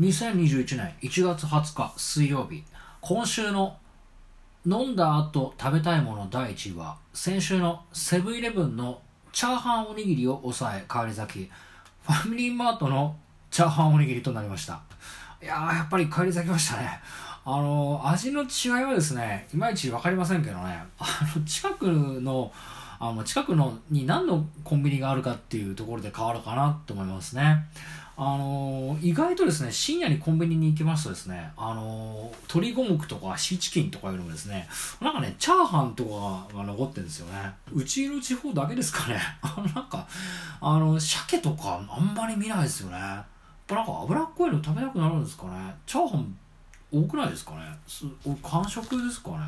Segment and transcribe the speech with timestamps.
[0.00, 2.64] 2021年1月20日水曜日。
[3.00, 3.76] 今週の
[4.66, 9.00] 飲んだ後食べたいもの第1位は先週のセブンイレブンの
[9.32, 11.50] チャーハンおにぎりを抑え変わり咲き。
[12.02, 13.14] ファミリーマートの
[13.52, 14.80] チャーハンおにぎりとなりました。
[15.40, 17.00] いやーやっぱり帰り咲きましたね。
[17.44, 20.82] あのー味の違いはですねいまいち分かりませんけどね。
[20.98, 21.06] あ
[21.36, 22.52] の近くの
[22.98, 27.64] あの近くのに何のコンビニがあるかっていうところで変わるかなと思いますね。
[28.16, 34.68] あのー意外とですね深夜にコンビニに行きますとですねあのー鶏五目とかシーチキンとかいうのもですね
[35.00, 37.52] なんかねチャーハンとかが残ってるんですよね。
[37.72, 39.18] うちの地方だけですかね。
[39.42, 40.06] あのなんか
[40.60, 42.96] あの鮭とかあんまり見ないですよね。
[42.98, 43.26] やっ
[43.66, 45.74] ぱなんか脂っこいの食べたくなるんですかね。
[45.86, 46.36] チャーハン
[46.92, 47.60] 多くないですかね。
[47.88, 48.04] す
[48.42, 49.38] 完食ですかね。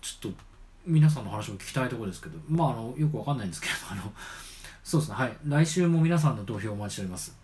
[0.00, 0.38] ちょっと
[0.86, 4.12] 皆さんの話を聞きたいところですけどまああのよくわかんないんですけどあの
[4.82, 5.36] そうですねはい。
[5.46, 7.36] 来週も皆さんの投票をお待ちしております。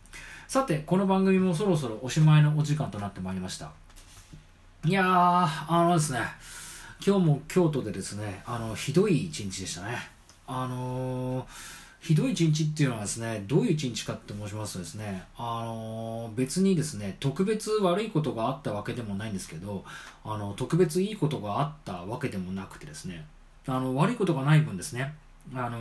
[0.48, 3.70] さてこの番組もそろそろおしまいのお時間となってまいりました。
[4.84, 6.20] いやーあのですね
[7.06, 9.98] 今日も京都でですねあのひどい一日でしたね。
[10.46, 11.44] あのー
[12.00, 19.84] ひどい一日っていうのはですねどういう一日かって申しますとですねあの別にですね特別悪いことがあったわけでもないんですけど
[20.24, 23.26] あの特別いいことがあったわけでもなくてですね
[23.66, 25.14] あの悪いことがない分ですね
[25.54, 25.78] あの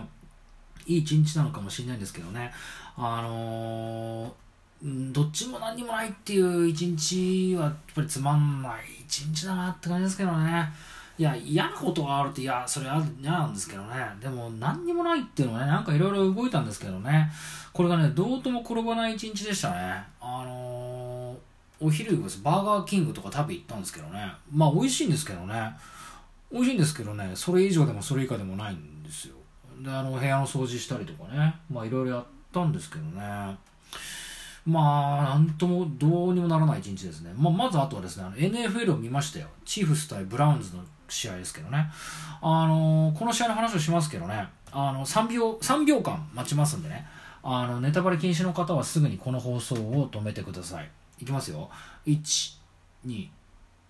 [0.88, 2.52] いい一日なのかもしれないんですけどね
[2.96, 4.34] あの
[4.84, 10.72] どっちも何にもないっていう一日はやっぱりつまんない一日だなって感じですけどね。
[11.18, 13.96] いや嫌なことがあるっていやそれは嫌なんですけどね。
[14.22, 17.32] でも何にもないっていうのはねなんかいろいろ動いたんですけどね。
[17.74, 20.04] これがねどうとも転ばない一日でしたね。
[20.22, 21.38] あのー
[21.80, 22.42] お昼です。
[22.42, 24.34] バーガーキングとか食べ行ったんですけどね。
[24.52, 25.72] まあ美味しいんですけどね。
[26.52, 27.32] 美味しいんですけどね。
[27.36, 29.36] それ以上でもそれ以下でもないんですよ。
[29.84, 31.56] であの部屋の掃除したりとかね。
[31.72, 33.56] まあいろいろやったんですけどね。
[34.68, 37.34] まあ、なんともどうにもならない一日ですね。
[37.38, 39.48] まあ、まずあとはですね、NFL を見ましたよ。
[39.64, 41.90] チーフス対ブラウンズの試合ですけどね。
[42.42, 47.08] あのこの試合の話をしますけどね、あの、3秒、3秒間待ちますんでね、
[47.44, 50.92] あの、ネタバレ禁止の方はすぐにこの放送を止めてください。
[51.22, 51.70] いきますよ。
[52.06, 52.58] 1、
[53.06, 53.30] 2、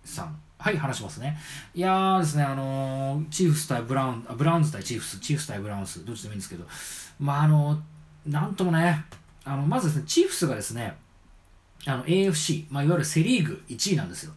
[0.06, 0.28] 3。
[0.60, 1.36] はい、話しますね。
[1.74, 6.64] いやーですね、あのチーフス対ブラウン、あブラウンズ対チーフス、チーフス対ブラウンズ、どっちでもいいんですけど、
[7.18, 7.80] まあ、あの
[8.26, 9.04] なんともね、
[9.48, 10.96] あのまずですね、チーフスがですね、
[11.86, 14.32] あの AFC、まあ、いわゆるセ・リーグ1位なんですよ。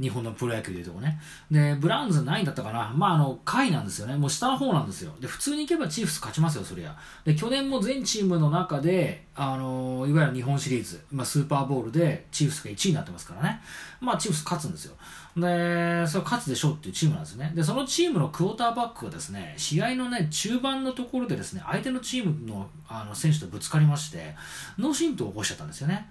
[0.00, 1.20] 日本のプロ野球でいうとこね。
[1.50, 4.16] で、ブラウンズ何位だったかなまあ、あの、下位なんですよね。
[4.16, 5.12] もう下の方なんですよ。
[5.20, 6.96] で、普通に行けばチーフス勝ちますよ、そりゃ。
[7.24, 13.60] で、去年も全チームの中で、あの、いわゆる日本シリーズ、まあ、スーパーボールでチーフスが1位になってますからね。
[14.00, 14.96] まあ、チーフス勝つんですよ。
[15.36, 17.52] で、それ勝つでしょうっていうチームなんですね。
[17.54, 24.34] で、そのチームのクォーターバックがですね、試合のね、中盤のところでですね、相手のチームのあの選手とぶつかりまして、
[24.76, 26.08] 脳震盪を起こしちゃったんですよね。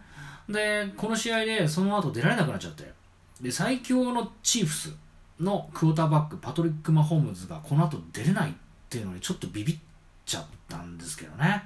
[0.50, 3.03] で、この試合でその後出られなくなっちゃって、
[3.42, 4.94] で最強のチーフス
[5.40, 8.54] のクォーターバックパトリック・マホームズがこの後出れないっ
[8.90, 9.78] ていうのにちょっとビビっ
[10.26, 11.64] ちゃったんですけどね、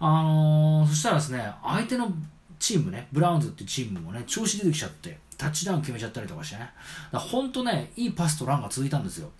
[0.00, 2.12] あのーそしたらですね相手の
[2.58, 6.70] チームねブラウンズってチームもね調子出てきちゃってタッチダウン決めちゃったりとかしてね。
[7.12, 9.30] だから本当ねいいパスとランが続いたんですよ。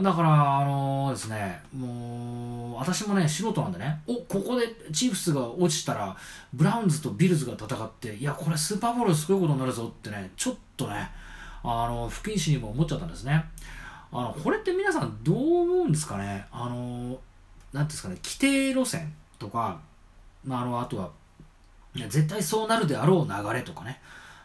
[0.00, 6.16] だからあのーですねもう私もね素人なんでねおここでチーフスが落ちたら
[6.54, 11.10] ブラウンズとビルズが戦っていやこれスーパーボールすごいことになるぞってねちょっとね
[11.64, 13.44] あの不謹慎にも思っちゃったんですね。
[14.12, 16.46] あのこれって皆さんどう思うんですかね？
[16.52, 17.18] あの
[17.72, 18.16] なんですかね？
[18.22, 19.80] 規定路線とか、
[20.44, 21.10] まあ、あのあとは
[21.94, 24.00] 絶対そうなるであろう流れとかね。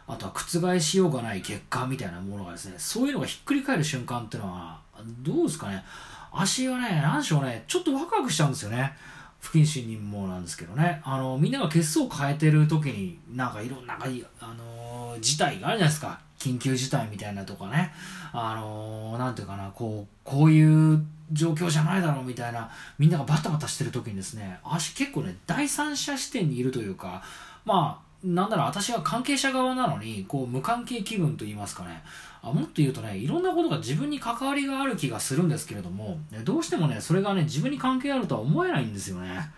[0.06, 4.78] あとは覆しようがない結果みたいなものがですねそういうのがひっくり返る瞬間っていうのは
[5.22, 5.84] どうですかね。
[6.32, 7.64] 足がね何でしょうね。
[7.66, 8.92] ちょっとワクワクしちゃうんですよね。
[9.40, 11.00] 不謹慎にもなんですけどね。
[11.04, 13.98] あのみんなが血相を変えてる時になんかいろんな
[14.40, 16.20] あの事態があるじゃないですか。
[16.38, 17.92] 緊急事態みたいなとかね。
[18.32, 27.22] あのなんていうかなこうこういう状況じゃないだろうみたいなみんながバタバタしてる時にですね足結構ね第三者視点にいるというか
[27.64, 32.02] まあなんなら私は関係者側なのにこう無関係気分と言いますかね。
[32.42, 39.50] あもっと言うとねいろんなことが自分に関わりがある気がするんですけれどもどうしてもねそれがね自分に関係あるとは思えないんですよね。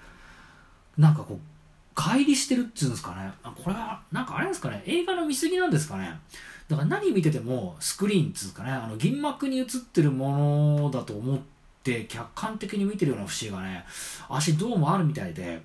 [0.99, 1.39] なんかこう
[1.95, 3.31] 乖離してるっていうんですかね。
[3.45, 4.83] これはなんかあれですかね。
[4.85, 6.19] 映画の見過ぎなんですかね。
[6.69, 8.71] だから何見ててもスクリーンっつうかね。
[8.73, 11.39] あの銀幕に映ってるものだと思っ
[11.85, 13.85] て客観的に見てるような節がね
[14.29, 15.63] 足どうもあるみたいで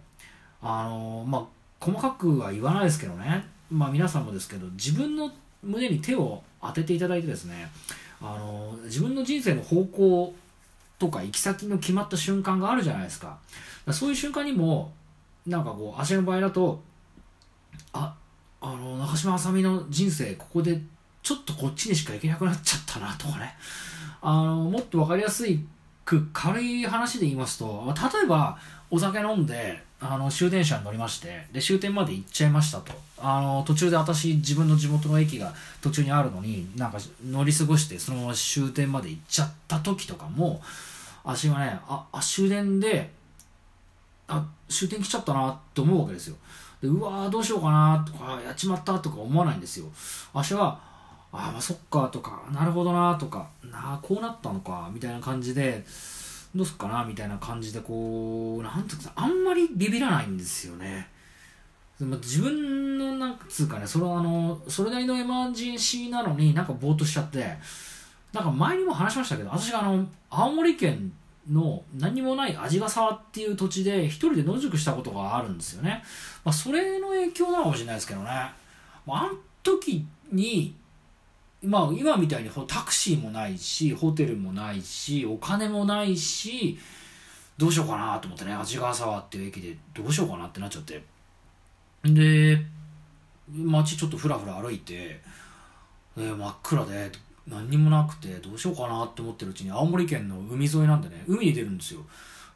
[0.61, 3.45] あのまあ細かくは言わないですけどね。
[3.71, 5.31] まあ皆さんもですけど自分の
[5.63, 7.71] 胸に手を当てていただいてですね
[8.21, 10.33] あの自分の人生の方向
[10.99, 13.37] とか行き先の決まった瞬間があるじゃないですか。
[13.85, 14.93] かそういう瞬間にも
[15.47, 16.81] なんかこう足の場合だと
[17.93, 18.13] あ
[18.61, 20.79] あのなんか島あさみの人生ここで
[21.23, 23.55] ちょっとこっちにしか行けなくなっちゃったなとかね。
[24.21, 25.45] あのもっと分かりやす
[26.05, 28.57] く軽い話で言いますと例えば
[28.91, 32.91] お酒飲んであの終電車に乗りましてで終点まで行っちゃいましたと。
[33.23, 40.59] あの途中で私自分の地元の駅が途中にあるのになんか乗り過ごしてそのまま終点まで行っちゃった時とかも
[41.23, 43.11] 足がねああ終電で
[44.27, 46.35] あ終点来ちゃったなって思うわけですよ。
[46.81, 49.85] でうわーどうしようかなとかやっちまったとか思わないんですよ。
[50.33, 50.79] 足は
[51.31, 55.85] ああそっかとかなるほどなとかなあこうなったのかみたいな感じで
[56.55, 61.07] どうすっかなみたいな感じでこうなんていうかあんまりビビらないんですよね。
[61.99, 67.57] 自分のなんつうかねそれはあのそれなりのエマージェンシーなのになんかぼーっとしちゃって
[68.33, 71.11] なんか前にも話しましたけど私があの青森県
[71.49, 76.03] の何もない味ヶ沢っていう土地で一人で野宿したことがあるんですよね、
[76.43, 78.53] まあ、それの影響なのかもしれないですけどね、あ、
[79.07, 80.75] あの時に
[81.63, 86.77] まあ今みたいにタクシーもないしホテルもないしお金もないし
[87.57, 91.03] どうしようかなと思ってね味ヶ沢っていう駅でどうしようかなってなっちゃって。
[92.03, 92.57] で
[93.53, 95.21] 街ちょっとふらふら歩いて、
[96.17, 97.11] えー、真っ暗で
[97.47, 102.01] 何にもなくてどうしようかなって思ってるうちに青森県の海沿いなんでね海に出るんですよ。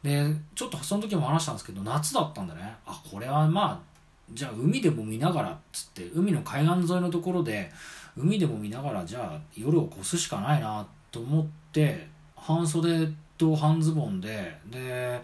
[0.02, 3.96] でちょっとその時も話したんですけど夏だったんでねあこれはまあ
[4.32, 7.70] じゃあ海でも見ながらっつって海の海岸沿いのところで
[8.16, 15.20] 海でも見ながらじゃあ夜を越すしかないなと思って半袖と半ズボンでで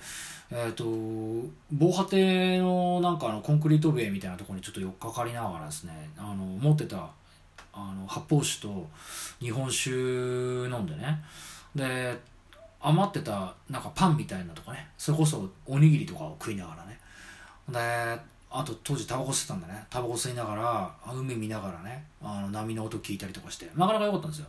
[0.50, 0.84] えっ、ー、と
[1.72, 7.10] 防波堤のなんかあのコンクリート塀みたいなところにちょっと寄っかかりながらですねあの持ってた
[7.72, 8.86] あの発泡酒と
[9.40, 11.22] 日本酒飲んでね
[11.74, 12.18] で
[12.80, 16.98] 余ってたなんかパンみたいなとかねそれこそおにぎりとかを食いながらね。
[17.68, 19.84] であと当時タバコ吸ってたんだね。
[19.88, 23.70] タバコ吸いながら海見ながらねあの波の音聞いたりとかして。
[23.76, 24.46] なかなか良かったんですよ。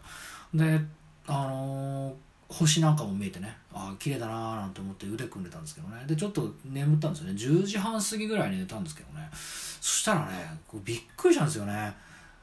[0.54, 0.80] で
[1.26, 2.14] あのー、
[2.50, 3.56] 星なんかも見えてね。
[3.74, 6.04] ああ綺麗だなーなんて思って腕組んでたんですけどね。
[6.06, 7.34] でちょっと眠ったんですよね。
[7.34, 9.30] 10時半過ぎぐらいに寝たんですけどね。
[9.34, 11.94] そしたらねびっくりしたんですよね。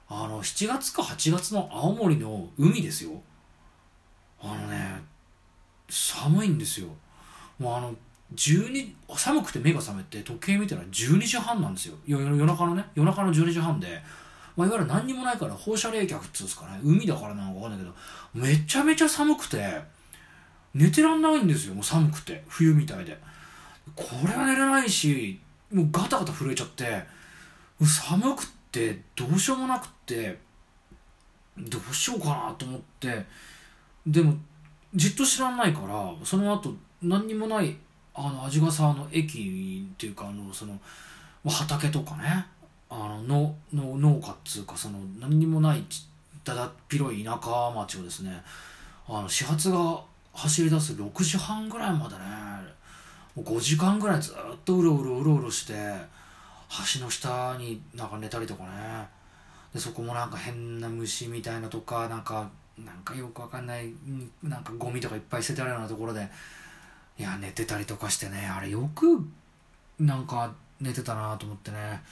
[0.08, 3.12] あの7月か8月の青森の海ですよ。
[4.42, 5.00] あのね
[5.88, 6.88] 寒いんですよ。
[7.58, 7.94] もうあの
[8.34, 11.96] 12寒くて目が覚めて時計見たら12時半なんですよ。
[12.06, 14.00] 夜中のね夜中の12時半で、
[14.56, 16.80] まあ、いわゆる何にもないから放射冷却っつうんですかね。
[16.84, 17.94] 海だからなのか分かんないけど
[18.34, 19.80] めちゃめちゃ寒くて
[20.74, 21.74] 寝てらんないんですよ。
[21.74, 23.18] もう寒くて冬みたいで。
[23.96, 25.40] これは寝れないし
[25.72, 27.02] もうガタガタ震えちゃって
[27.82, 30.38] 寒くてどうしようもなくって
[31.58, 33.26] どうしようかなと思って。
[34.06, 34.34] でも
[34.94, 37.76] じっと知らないからその後何にもない
[38.14, 40.78] あの味ヶ沢の駅っていうかあのその
[41.46, 42.46] 畑とかね。
[42.92, 45.84] あのの農家っつうかその何にもない
[46.44, 48.42] だだっ広い田舎町をですね
[49.08, 50.00] あの始発が
[50.34, 52.20] 走り出す6時半ぐらいまでね
[53.36, 54.34] もう5時間ぐらいずっ
[54.64, 55.74] とうろうろうろうろして
[56.94, 59.08] 橋の下になんか寝たりとかね。
[59.72, 63.92] でそこもなんか変な虫みたいなとかなんかなんかよくわかんない
[64.42, 66.28] なんかゴミとかいっぱい捨ててあるようなところで
[67.20, 69.28] いや寝てたりとかしてねあれよく
[69.98, 72.02] なんか寝てたなと思ってね。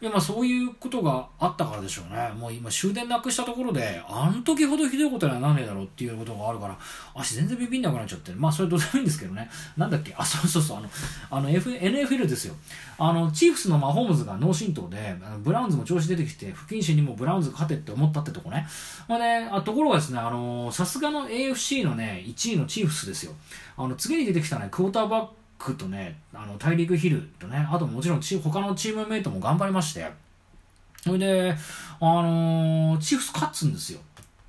[0.00, 2.28] いやまあそういうことがあったからでしょうね。
[2.36, 6.76] もう今終電なくしたところであの時ほどひどいことにはなんねえだろうっていうことがあるから
[7.14, 8.32] 足全然ビビんなくなっちゃって。
[8.32, 9.48] まあそれどうでもいいんですけどね。
[9.76, 10.12] なんだっけ？
[10.18, 10.78] あそうそうそう。
[10.78, 10.88] あの
[11.30, 12.54] あの、F、NFL ですよ。
[12.98, 18.66] あのチーフスのマホームズが脳震盪でブラウンズも調子出てきて不謹慎にもブラウンズ勝てって思ったってとこね。
[19.08, 23.32] まあねあところがですねあのさすがの AFC のね1位のチーフスですよ。
[23.76, 30.10] あの次に出てきたねクォーターバッククとね、あの、大陸ヒルとね、あともちろんチ他のチームメイトも頑張りまして、
[31.02, 31.54] それで、
[32.00, 34.00] あのー、チーフス勝つんですよ。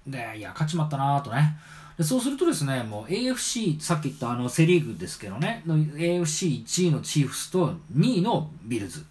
[0.08, 1.58] で、いや、勝ちまったなとね。
[1.98, 9.06] でそうするとですね、もう AFC、さっき言ったあのセ・リーグですけどね、AFC1 位のチーフスと2位のビルズ。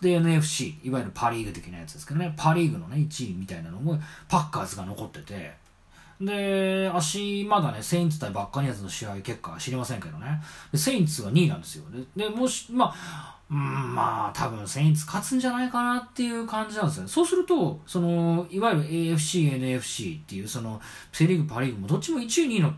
[0.00, 3.98] で、NFC、いわゆるパ・リーグ的なやつですけどね、パ・リーグのね、1位みたいなのも、
[4.28, 5.52] パッカーズが残ってて、
[6.20, 10.42] で、足、まだね、セインツ対バッカニアズの試合結果は知りませんけどね。
[10.72, 11.84] でセインツが2位なんですよ。
[12.16, 17.08] で、でもし、まあ、うん、まあ、多分セインツ勝つんじゃないかなっていう感じなんですよね。
[17.08, 20.80] そうすると、その、いわゆる AFC、NFC っていう、その、
[21.12, 22.72] セリーグ、パリーグもどっちも1位、2位の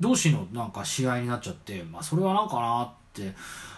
[0.00, 3.34] 同士のなんか試合になっちゃって、まあ、それはなんかなって、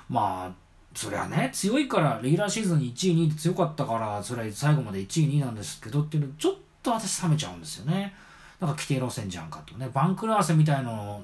[0.08, 0.52] まあ、
[0.94, 8.14] そりゃね、強いから、レギュラーシーズン1位、2位って強かったから、それは最後まで1位、2位なんですけどっていうの、ちょっと私冷めちゃうんですよね。
[8.60, 11.22] なんか規定路線じゃんかとね、番狂わせみたいの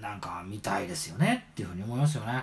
[0.00, 2.42] なんか見たいですよねっていうふうに思いますよね。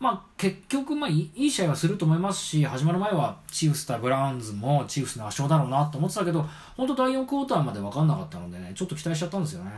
[0.00, 6.42] まあ、結局、まあいい、試合はすると思いますし、始まる前はチーフス対ブラウンズもチーフスの圧勝だろうなと思ってたけど、
[6.74, 9.72] 本当第4クォーターまで分かんなかったのでね、ちょっと期待しちゃったんですよね。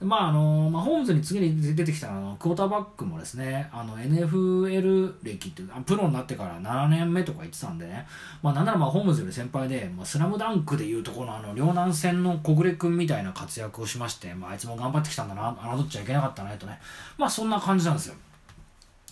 [0.00, 8.06] まああのまあ、ホームズに次に出てきたあのクォーターバックもですね、あの NFL 歴っていうプロになってから7年目とか言ってたんでね、
[8.42, 16.80] まあ、なんならまあホームズより先輩で、まあ、スラムダンクでいうところのあの両南戦の小暮君みたいな活躍をしまして、まあ、あいつも頑張ってきたんだな、侮っちゃいけなかったねとね、
[17.18, 18.14] まあそんな感じなんですよ。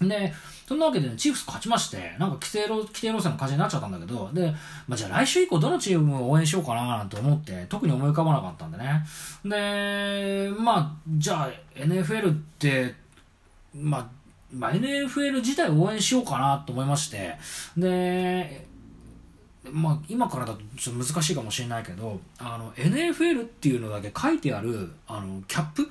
[0.00, 0.32] で、
[0.68, 4.52] そんなわけで、ね、チーフス勝ちまして、なんか規定路規定路線の感じになっちゃったんだけど、で、
[4.86, 9.04] まあ、じゃあ来週以降どのチームを応援しようかななんて思って、特に思い浮かばなかったんでね。
[9.44, 12.94] で、まあ、じゃあ NFL って、
[13.74, 14.06] まあ、
[14.52, 17.36] まあ、NFL 自体を応援しようかなと思いまして、
[17.76, 18.66] で、
[19.70, 25.90] まあ、今からだとちょっと難しいかもしれないけど、あの、NFL っていうのだけ書いてある、あの、キャップ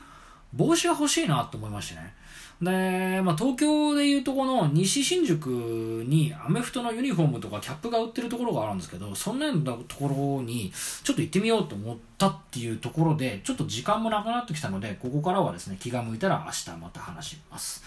[0.56, 2.14] 帽子が欲しいなと思いましてね。
[2.62, 5.48] で、まあ、東京でいうとこの西新宿
[6.08, 10.72] にアメフトのユニフォームとかキャップが売ってるところがあるんですけど、そんなようなところに
[11.04, 17.84] ちょっと行ってみようと思ったっていうところで、ちょっと時間もなくなってきたので、ここからはですね、気が向いたら明日また話します。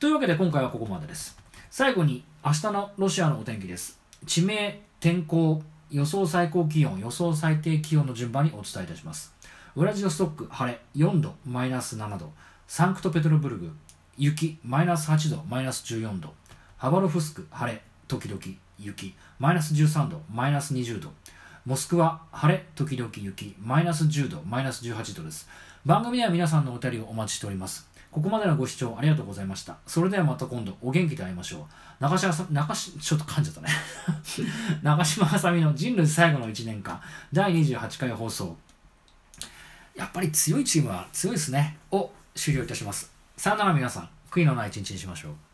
[0.00, 1.38] というわけで今回はここまでです。
[1.70, 4.00] 最後に明日のロシアのお天気です。
[4.26, 9.32] 地名、天候、予想最高気温、予想最低気温の順番にお伝えいたします。
[9.76, 12.32] ウラジオストック、晴れ、4度、マイナス7度。
[12.66, 13.70] サンクトペテルブルグ、
[14.18, 16.34] 雪、マイナス8度、マイナス14度。
[16.76, 18.40] ハバロフスク、晴れ、時々
[18.80, 21.12] 雪、マイナス13度、マイナス20度。
[21.64, 25.48] モスクワ、晴れ、時々雪、マイナス10度、マイナス18度です。
[25.86, 27.88] 番組では皆さんのお便りをお待ちしております。
[28.10, 29.76] ここまでのご視聴ありがとうございました。
[29.86, 31.58] それではまた今度お元気で会いましょ
[32.00, 32.02] う。
[32.02, 33.68] 中島さん、中し、ちょっと噛んじゃったね。
[34.82, 37.00] 長島あさみの人類最後の1年間、
[37.32, 38.58] 第28回放送。
[40.00, 41.76] やっぱり強いチームは強いですね。
[41.90, 43.12] を終了いたします。
[43.36, 44.08] さよなら皆さん。
[44.30, 45.49] 悔いのない一日にしましょう。